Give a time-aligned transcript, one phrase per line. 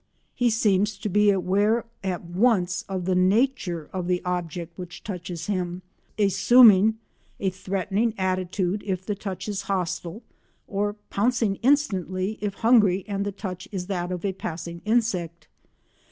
[0.33, 5.45] He seems to be aware at once of the nature of the object which touches
[5.45, 5.83] him,
[6.17, 6.97] assuming
[7.39, 10.23] a threatening attitude if the touch is hostile,
[10.67, 15.47] or pouncing instantly if hungry and the touch is that of a passing insect.